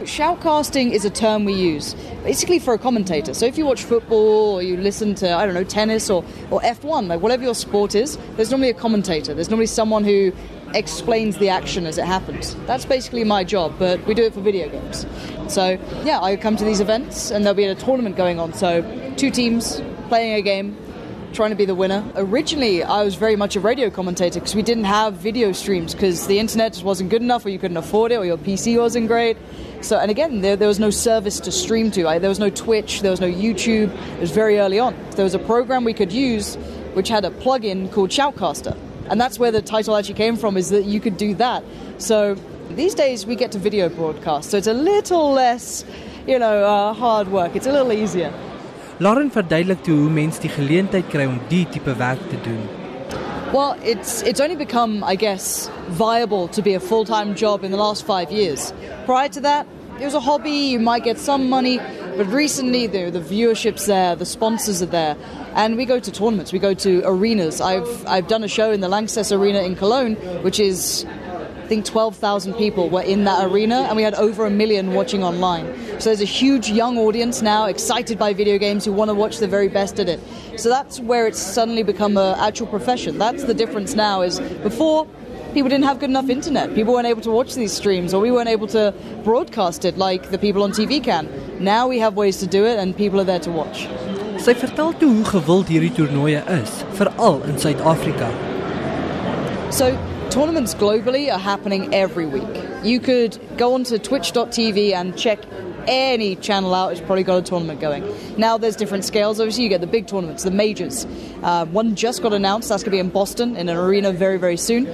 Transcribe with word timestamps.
Shoutcasting 0.00 0.90
is 0.92 1.06
a 1.06 1.10
term 1.10 1.46
we 1.46 1.54
use 1.54 1.94
basically 2.22 2.58
for 2.58 2.74
a 2.74 2.78
commentator. 2.78 3.32
So 3.32 3.46
if 3.46 3.56
you 3.56 3.64
watch 3.64 3.82
football 3.82 4.56
or 4.56 4.62
you 4.62 4.76
listen 4.76 5.14
to, 5.16 5.34
I 5.34 5.46
don't 5.46 5.54
know, 5.54 5.64
tennis 5.64 6.10
or, 6.10 6.22
or 6.50 6.60
F1, 6.60 7.06
like 7.06 7.20
whatever 7.20 7.42
your 7.42 7.54
sport 7.54 7.94
is, 7.94 8.18
there's 8.36 8.50
normally 8.50 8.68
a 8.68 8.74
commentator. 8.74 9.32
There's 9.32 9.48
normally 9.48 9.66
someone 9.66 10.04
who 10.04 10.32
explains 10.74 11.38
the 11.38 11.48
action 11.48 11.86
as 11.86 11.96
it 11.96 12.04
happens. 12.04 12.54
That's 12.66 12.84
basically 12.84 13.24
my 13.24 13.42
job, 13.42 13.74
but 13.78 14.04
we 14.06 14.12
do 14.12 14.24
it 14.24 14.34
for 14.34 14.42
video 14.42 14.68
games. 14.68 15.06
So 15.48 15.78
yeah, 16.04 16.20
I 16.20 16.36
come 16.36 16.56
to 16.56 16.64
these 16.64 16.80
events 16.80 17.30
and 17.30 17.44
there'll 17.44 17.56
be 17.56 17.64
a 17.64 17.74
tournament 17.74 18.16
going 18.16 18.38
on. 18.38 18.52
So 18.52 18.82
two 19.16 19.30
teams 19.30 19.80
playing 20.08 20.34
a 20.34 20.42
game, 20.42 20.76
trying 21.36 21.50
to 21.50 21.56
be 21.56 21.66
the 21.66 21.74
winner. 21.74 22.02
Originally, 22.16 22.82
I 22.82 23.04
was 23.04 23.14
very 23.14 23.36
much 23.36 23.56
a 23.56 23.60
radio 23.60 23.90
commentator 23.90 24.40
because 24.40 24.54
we 24.54 24.62
didn't 24.62 24.84
have 24.84 25.14
video 25.14 25.52
streams 25.52 25.92
because 25.92 26.26
the 26.26 26.38
internet 26.38 26.82
wasn't 26.82 27.10
good 27.10 27.20
enough 27.20 27.44
or 27.44 27.50
you 27.50 27.58
couldn't 27.58 27.76
afford 27.76 28.10
it 28.10 28.16
or 28.16 28.24
your 28.24 28.38
PC 28.38 28.78
wasn't 28.78 29.06
great. 29.06 29.36
So, 29.82 29.98
and 29.98 30.10
again, 30.10 30.40
there, 30.40 30.56
there 30.56 30.66
was 30.66 30.80
no 30.80 30.88
service 30.88 31.38
to 31.40 31.52
stream 31.52 31.90
to. 31.90 32.08
I, 32.08 32.18
there 32.18 32.30
was 32.30 32.38
no 32.38 32.48
Twitch, 32.48 33.02
there 33.02 33.10
was 33.10 33.20
no 33.20 33.30
YouTube. 33.30 33.94
It 34.14 34.20
was 34.20 34.30
very 34.30 34.58
early 34.58 34.78
on. 34.78 34.96
There 35.10 35.24
was 35.24 35.34
a 35.34 35.38
program 35.38 35.84
we 35.84 35.92
could 35.92 36.10
use 36.10 36.56
which 36.94 37.10
had 37.10 37.26
a 37.26 37.30
plugin 37.30 37.92
called 37.92 38.08
Shoutcaster. 38.08 38.74
And 39.10 39.20
that's 39.20 39.38
where 39.38 39.52
the 39.52 39.60
title 39.60 39.94
actually 39.94 40.14
came 40.14 40.36
from, 40.36 40.56
is 40.56 40.70
that 40.70 40.86
you 40.86 41.00
could 41.00 41.18
do 41.18 41.34
that. 41.34 41.62
So 41.98 42.34
these 42.70 42.94
days 42.94 43.26
we 43.26 43.36
get 43.36 43.52
to 43.52 43.58
video 43.58 43.90
broadcast, 43.90 44.50
so 44.50 44.56
it's 44.56 44.66
a 44.66 44.72
little 44.72 45.32
less, 45.32 45.84
you 46.26 46.38
know, 46.38 46.64
uh, 46.64 46.94
hard 46.94 47.28
work. 47.28 47.54
It's 47.54 47.66
a 47.66 47.72
little 47.72 47.92
easier. 47.92 48.32
Lauren 48.98 49.28
verduidelik 49.30 49.82
toe 49.84 49.94
hoe 49.98 50.10
mense 50.10 50.40
die 50.40 50.48
geleentheid 50.48 51.10
kry 51.12 51.26
om 51.28 51.36
die 51.50 51.66
tipe 51.68 51.92
werk 52.00 52.20
te 52.30 52.38
doen. 52.46 52.62
Well, 53.52 53.76
it's 53.84 54.22
it's 54.22 54.40
only 54.40 54.56
become, 54.56 55.04
I 55.04 55.16
guess, 55.16 55.68
viable 55.98 56.48
to 56.48 56.62
be 56.62 56.74
a 56.74 56.80
full-time 56.80 57.34
job 57.34 57.62
in 57.62 57.70
the 57.70 57.76
last 57.76 58.06
5 58.06 58.32
years. 58.32 58.72
Prior 59.04 59.28
to 59.28 59.40
that, 59.42 59.66
it 60.00 60.04
was 60.04 60.14
a 60.14 60.20
hobby, 60.20 60.72
you 60.72 60.80
might 60.80 61.04
get 61.04 61.18
some 61.18 61.48
money, 61.50 61.78
but 62.16 62.26
recently 62.32 62.86
the 62.86 63.10
the 63.10 63.20
viewership's 63.20 63.84
there, 63.84 64.16
the 64.16 64.24
sponsors 64.24 64.80
are 64.80 64.90
there, 64.90 65.14
and 65.54 65.76
we 65.76 65.84
go 65.84 66.00
to 66.00 66.10
tournaments, 66.10 66.52
we 66.52 66.58
go 66.58 66.72
to 66.72 67.02
arenas. 67.04 67.60
I've 67.60 68.06
I've 68.06 68.28
done 68.28 68.44
a 68.44 68.48
show 68.48 68.70
in 68.70 68.80
the 68.80 68.88
Lanxess 68.88 69.30
Arena 69.30 69.60
in 69.60 69.76
Cologne, 69.76 70.16
which 70.42 70.58
is 70.58 71.04
I 71.66 71.68
think 71.68 71.84
12,000 71.84 72.54
people 72.54 72.88
were 72.88 73.02
in 73.02 73.24
that 73.24 73.44
arena, 73.44 73.86
and 73.88 73.96
we 73.96 74.04
had 74.04 74.14
over 74.14 74.46
a 74.46 74.50
million 74.50 74.94
watching 74.94 75.24
online. 75.24 75.66
So 75.98 76.10
there's 76.10 76.20
a 76.20 76.24
huge 76.24 76.70
young 76.70 76.96
audience 76.96 77.42
now, 77.42 77.64
excited 77.64 78.20
by 78.20 78.34
video 78.34 78.56
games, 78.56 78.84
who 78.84 78.92
want 78.92 79.08
to 79.08 79.16
watch 79.16 79.38
the 79.38 79.48
very 79.48 79.66
best 79.66 79.98
at 79.98 80.08
it. 80.08 80.20
So 80.60 80.68
that's 80.68 81.00
where 81.00 81.26
it's 81.26 81.40
suddenly 81.40 81.82
become 81.82 82.16
an 82.18 82.38
actual 82.38 82.68
profession. 82.68 83.18
That's 83.18 83.42
the 83.42 83.52
difference 83.52 83.96
now. 83.96 84.22
Is 84.22 84.38
before 84.62 85.08
people 85.54 85.68
didn't 85.68 85.86
have 85.86 85.98
good 85.98 86.10
enough 86.10 86.28
internet, 86.28 86.72
people 86.76 86.94
weren't 86.94 87.08
able 87.08 87.22
to 87.22 87.32
watch 87.32 87.56
these 87.56 87.72
streams, 87.72 88.14
or 88.14 88.20
we 88.20 88.30
weren't 88.30 88.48
able 88.48 88.68
to 88.68 88.94
broadcast 89.24 89.84
it 89.84 89.98
like 89.98 90.30
the 90.30 90.38
people 90.38 90.62
on 90.62 90.70
TV 90.70 91.02
can. 91.02 91.28
Now 91.58 91.88
we 91.88 91.98
have 91.98 92.14
ways 92.14 92.38
to 92.38 92.46
do 92.46 92.64
it, 92.64 92.78
and 92.78 92.96
people 92.96 93.20
are 93.20 93.24
there 93.24 93.40
to 93.40 93.50
watch. 93.50 93.88
Sy 94.38 94.54
vertel 94.54 94.94
toe 95.00 95.10
hoe 95.10 95.40
gewild 95.40 95.66
hierdie 95.66 95.90
toernooie 95.90 96.46
is, 96.62 96.84
veral 96.94 97.42
in 97.48 97.58
Suid-Afrika. 97.58 98.30
So 99.72 99.98
tournaments 100.30 100.74
globally 100.74 101.32
are 101.32 101.38
happening 101.38 101.94
every 101.94 102.26
week. 102.26 102.64
You 102.82 103.00
could 103.00 103.38
go 103.56 103.74
onto 103.74 103.98
twitch.tv 103.98 104.92
and 104.92 105.16
check 105.16 105.40
any 105.88 106.34
channel 106.36 106.74
out 106.74 106.92
it's 106.92 107.00
probably 107.00 107.22
got 107.22 107.38
a 107.38 107.42
tournament 107.42 107.80
going. 107.80 108.04
Now 108.36 108.58
there's 108.58 108.76
different 108.76 109.04
scales. 109.04 109.40
Obviously, 109.40 109.64
you 109.64 109.68
get 109.68 109.80
the 109.80 109.86
big 109.86 110.06
tournaments, 110.06 110.42
the 110.42 110.50
majors. 110.50 111.06
Uh, 111.42 111.66
one 111.66 111.94
just 111.94 112.22
got 112.22 112.32
announced. 112.32 112.68
That's 112.68 112.82
going 112.82 112.90
to 112.90 112.96
be 112.96 112.98
in 112.98 113.10
Boston 113.10 113.56
in 113.56 113.68
an 113.68 113.76
arena 113.76 114.12
very, 114.12 114.38
very 114.38 114.56
soon. 114.56 114.86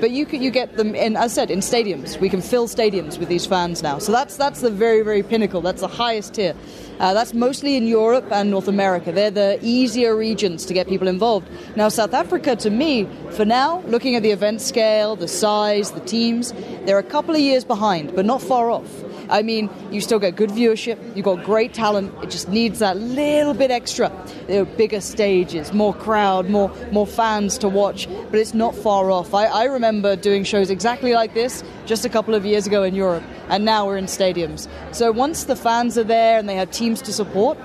But 0.00 0.10
you 0.12 0.24
can, 0.24 0.42
you 0.42 0.50
get 0.50 0.76
them 0.76 0.94
in, 0.94 1.16
as 1.16 1.32
I 1.32 1.34
said, 1.34 1.50
in 1.50 1.60
stadiums. 1.60 2.18
We 2.18 2.28
can 2.28 2.40
fill 2.40 2.66
stadiums 2.66 3.18
with 3.18 3.28
these 3.28 3.46
fans 3.46 3.82
now. 3.82 3.98
So 3.98 4.12
that's 4.12 4.36
that's 4.36 4.60
the 4.60 4.70
very, 4.70 5.02
very 5.02 5.22
pinnacle. 5.22 5.60
That's 5.60 5.82
the 5.82 5.88
highest 5.88 6.34
tier. 6.34 6.54
Uh, 6.98 7.14
that's 7.14 7.32
mostly 7.32 7.76
in 7.76 7.86
Europe 7.86 8.26
and 8.30 8.50
North 8.50 8.68
America. 8.68 9.12
They're 9.12 9.30
the 9.30 9.58
easier 9.62 10.16
regions 10.16 10.66
to 10.66 10.74
get 10.74 10.86
people 10.86 11.08
involved. 11.08 11.48
Now, 11.76 11.88
South 11.88 12.12
Africa, 12.12 12.56
to 12.56 12.70
me, 12.70 13.08
for 13.30 13.44
now, 13.44 13.80
looking 13.86 14.16
at 14.16 14.22
the 14.22 14.30
event 14.30 14.60
scale, 14.60 15.16
the 15.16 15.28
size, 15.28 15.92
the 15.92 16.00
teams, 16.00 16.52
they're 16.84 16.98
a 16.98 17.02
couple 17.02 17.34
of 17.34 17.40
years 17.40 17.64
behind, 17.64 18.14
but 18.14 18.26
not 18.26 18.42
far 18.42 18.70
off. 18.70 19.02
I 19.30 19.42
mean, 19.42 19.70
you 19.90 20.00
still 20.00 20.18
get 20.18 20.36
good 20.36 20.50
viewership, 20.50 20.98
you've 21.16 21.24
got 21.24 21.44
great 21.44 21.72
talent, 21.72 22.12
it 22.22 22.30
just 22.30 22.48
needs 22.48 22.80
that 22.80 22.96
little 22.96 23.54
bit 23.54 23.70
extra. 23.70 24.10
There 24.46 24.62
are 24.62 24.64
bigger 24.64 25.00
stages, 25.00 25.72
more 25.72 25.94
crowd, 25.94 26.50
more, 26.50 26.70
more 26.90 27.06
fans 27.06 27.56
to 27.58 27.68
watch, 27.68 28.08
but 28.30 28.40
it's 28.40 28.54
not 28.54 28.74
far 28.74 29.10
off. 29.10 29.32
I, 29.32 29.46
I 29.46 29.64
remember 29.64 30.16
doing 30.16 30.44
shows 30.44 30.70
exactly 30.70 31.14
like 31.14 31.34
this 31.34 31.62
just 31.86 32.04
a 32.04 32.08
couple 32.08 32.34
of 32.34 32.44
years 32.44 32.66
ago 32.66 32.82
in 32.82 32.94
Europe, 32.94 33.22
and 33.48 33.64
now 33.64 33.86
we're 33.86 33.98
in 33.98 34.06
stadiums. 34.06 34.68
So 34.92 35.12
once 35.12 35.44
the 35.44 35.56
fans 35.56 35.96
are 35.96 36.04
there 36.04 36.38
and 36.38 36.48
they 36.48 36.56
have 36.56 36.70
teams 36.70 37.00
to 37.02 37.12
support, 37.12 37.56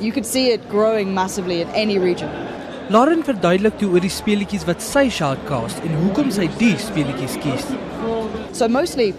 you 0.00 0.10
could 0.12 0.26
see 0.26 0.50
it 0.50 0.68
growing 0.68 1.14
massively 1.14 1.60
in 1.60 1.68
any 1.68 1.98
region. 1.98 2.30
Lauren 2.90 3.22
verduidelik 3.24 3.78
toe 3.78 3.88
oor 3.94 4.02
die 4.02 4.10
speletjies 4.10 4.66
wat 4.68 4.82
sy 4.84 5.06
shoutcast 5.08 5.78
en 5.86 5.94
hoekom 6.00 6.32
sy 6.34 6.48
die 6.58 6.74
speletjies 6.82 7.38
kies. 7.40 7.68
So 8.52 8.66
mostly 8.68 9.14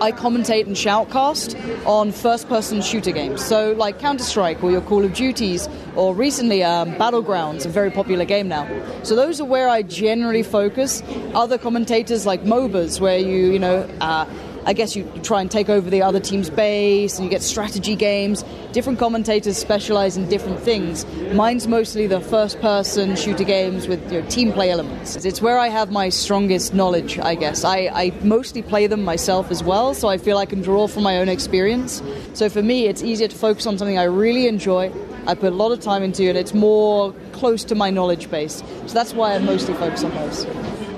I 0.00 0.12
commentate 0.12 0.66
and 0.66 0.76
shoutcast 0.76 1.86
on 1.86 2.12
first-person 2.12 2.82
shooter 2.82 3.12
games. 3.12 3.44
So 3.44 3.72
like 3.72 3.98
Counter-Strike 3.98 4.62
or 4.62 4.70
your 4.70 4.82
Call 4.82 5.04
of 5.04 5.14
Duties 5.14 5.68
or 5.94 6.14
recently 6.14 6.62
um, 6.62 6.92
Battlegrounds, 6.96 7.64
a 7.64 7.70
very 7.70 7.90
popular 7.90 8.24
game 8.24 8.48
now. 8.48 8.68
So 9.04 9.16
those 9.16 9.40
are 9.40 9.46
where 9.46 9.68
I 9.68 9.82
generally 9.82 10.42
focus. 10.42 11.02
Other 11.34 11.56
commentators 11.56 12.26
like 12.26 12.42
MOBAs 12.42 13.00
where 13.00 13.18
you, 13.18 13.52
you 13.52 13.58
know, 13.58 13.88
uh, 14.00 14.26
I 14.66 14.72
guess 14.72 14.96
you 14.96 15.04
try 15.22 15.40
and 15.40 15.48
take 15.48 15.68
over 15.68 15.88
the 15.88 16.02
other 16.02 16.18
team's 16.18 16.50
base 16.50 17.18
and 17.18 17.24
you 17.24 17.30
get 17.30 17.40
strategy 17.42 17.94
games. 17.94 18.44
Different 18.72 18.98
commentators 18.98 19.56
specialize 19.56 20.16
in 20.16 20.28
different 20.28 20.58
things. 20.58 21.06
Mine's 21.34 21.68
mostly 21.68 22.08
the 22.08 22.20
first 22.20 22.60
person 22.60 23.14
shooter 23.14 23.44
games 23.44 23.86
with 23.86 24.02
you 24.12 24.20
know, 24.20 24.28
team 24.28 24.52
play 24.52 24.70
elements. 24.70 25.24
It's 25.24 25.40
where 25.40 25.56
I 25.56 25.68
have 25.68 25.92
my 25.92 26.08
strongest 26.08 26.74
knowledge, 26.74 27.16
I 27.20 27.36
guess. 27.36 27.64
I, 27.64 27.88
I 27.94 28.12
mostly 28.24 28.60
play 28.60 28.88
them 28.88 29.04
myself 29.04 29.52
as 29.52 29.62
well, 29.62 29.94
so 29.94 30.08
I 30.08 30.18
feel 30.18 30.36
I 30.36 30.46
can 30.46 30.62
draw 30.62 30.88
from 30.88 31.04
my 31.04 31.18
own 31.18 31.28
experience. 31.28 32.02
So 32.34 32.48
for 32.48 32.60
me, 32.60 32.88
it's 32.88 33.04
easier 33.04 33.28
to 33.28 33.36
focus 33.36 33.68
on 33.68 33.78
something 33.78 33.98
I 33.98 34.04
really 34.04 34.48
enjoy. 34.48 34.92
I 35.28 35.36
put 35.36 35.52
a 35.52 35.56
lot 35.56 35.70
of 35.70 35.78
time 35.78 36.02
into 36.02 36.24
it, 36.24 36.30
and 36.30 36.38
it's 36.38 36.54
more 36.54 37.14
close 37.30 37.62
to 37.64 37.76
my 37.76 37.90
knowledge 37.90 38.28
base. 38.32 38.64
So 38.86 38.94
that's 38.94 39.14
why 39.14 39.36
I 39.36 39.38
mostly 39.38 39.74
focus 39.74 40.02
on 40.02 40.10
those. 40.10 40.44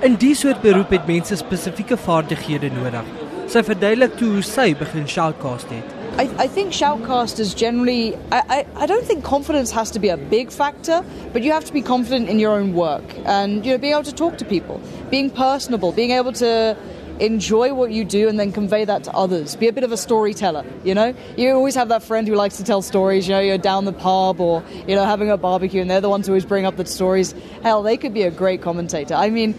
In 0.01 0.15
die 0.15 0.33
soort 0.33 0.61
beroep 0.61 0.89
het 0.89 1.07
mense 1.07 1.35
spesifieke 1.35 1.97
vaardighede 1.97 2.71
nodig. 2.71 3.28
Sy 3.49 3.63
verduidelik 3.65 4.11
toe 4.19 4.27
hoe 4.29 4.41
sy 4.45 4.75
begin 4.77 5.07
shoutcast 5.09 5.71
het. 5.73 5.93
I, 6.21 6.27
I 6.43 6.47
think 6.47 6.71
shoutcasters 6.71 7.55
generally, 7.57 8.13
I, 8.31 8.41
I, 8.57 8.65
I 8.83 8.85
don't 8.85 9.03
think 9.03 9.23
confidence 9.23 9.71
has 9.71 9.89
to 9.91 9.99
be 9.99 10.09
a 10.09 10.17
big 10.17 10.51
factor, 10.51 11.03
but 11.33 11.41
you 11.41 11.51
have 11.51 11.65
to 11.65 11.73
be 11.73 11.81
confident 11.81 12.29
in 12.29 12.37
your 12.37 12.51
own 12.59 12.73
work 12.73 13.03
and 13.25 13.65
you 13.65 13.71
know, 13.71 13.79
being 13.79 13.93
able 13.93 14.03
to 14.03 14.13
talk 14.13 14.37
to 14.37 14.45
people, 14.45 14.79
being 15.09 15.31
personable, 15.31 15.91
being 15.91 16.11
able 16.11 16.31
to 16.33 16.77
enjoy 17.19 17.73
what 17.73 17.89
you 17.89 18.05
do 18.05 18.29
and 18.29 18.39
then 18.39 18.51
convey 18.51 18.85
that 18.85 19.03
to 19.05 19.11
others. 19.13 19.55
Be 19.55 19.67
a 19.67 19.73
bit 19.73 19.83
of 19.83 19.91
a 19.91 19.97
storyteller, 19.97 20.63
you 20.83 20.93
know? 20.93 21.15
You 21.35 21.51
always 21.53 21.73
have 21.73 21.89
that 21.89 22.03
friend 22.03 22.27
who 22.27 22.35
likes 22.35 22.57
to 22.57 22.63
tell 22.63 22.83
stories, 22.83 23.27
you 23.27 23.33
know, 23.33 23.39
you're 23.39 23.57
down 23.57 23.85
the 23.85 23.93
pub 23.93 24.39
or, 24.39 24.63
you 24.87 24.95
know, 24.95 25.05
having 25.05 25.31
a 25.31 25.37
barbecue 25.37 25.81
and 25.81 25.89
they're 25.89 26.01
the 26.01 26.09
ones 26.09 26.27
who 26.27 26.33
always 26.33 26.45
bring 26.45 26.67
up 26.67 26.77
the 26.77 26.85
stories. 26.85 27.33
Hell, 27.63 27.81
they 27.81 27.97
could 27.97 28.13
be 28.13 28.21
a 28.21 28.31
great 28.31 28.61
commentator. 28.61 29.15
I 29.15 29.31
mean, 29.31 29.55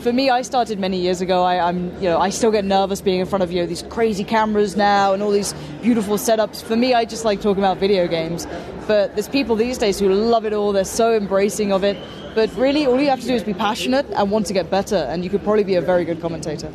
for 0.00 0.12
me, 0.12 0.30
I 0.30 0.42
started 0.42 0.78
many 0.78 1.00
years 1.00 1.20
ago. 1.20 1.42
I, 1.42 1.68
I'm, 1.68 1.92
you 1.96 2.08
know, 2.08 2.18
I 2.18 2.30
still 2.30 2.50
get 2.50 2.64
nervous 2.64 3.00
being 3.00 3.20
in 3.20 3.26
front 3.26 3.42
of 3.42 3.52
you 3.52 3.60
know, 3.60 3.66
these 3.66 3.82
crazy 3.82 4.24
cameras 4.24 4.76
now 4.76 5.12
and 5.12 5.22
all 5.22 5.30
these 5.30 5.54
beautiful 5.82 6.16
setups. 6.16 6.62
For 6.62 6.76
me, 6.76 6.94
I 6.94 7.04
just 7.04 7.24
like 7.24 7.40
talking 7.40 7.62
about 7.62 7.78
video 7.78 8.06
games. 8.06 8.46
But 8.86 9.14
there's 9.14 9.28
people 9.28 9.56
these 9.56 9.78
days 9.78 9.98
who 9.98 10.08
love 10.08 10.44
it 10.44 10.52
all. 10.52 10.72
They're 10.72 10.84
so 10.84 11.14
embracing 11.14 11.72
of 11.72 11.84
it. 11.84 11.96
But 12.34 12.54
really, 12.56 12.86
all 12.86 13.00
you 13.00 13.08
have 13.08 13.20
to 13.20 13.26
do 13.26 13.34
is 13.34 13.42
be 13.42 13.54
passionate 13.54 14.06
and 14.10 14.30
want 14.30 14.46
to 14.46 14.52
get 14.52 14.70
better, 14.70 14.96
and 14.96 15.24
you 15.24 15.30
could 15.30 15.42
probably 15.42 15.64
be 15.64 15.76
a 15.76 15.80
very 15.80 16.04
good 16.04 16.20
commentator. 16.20 16.70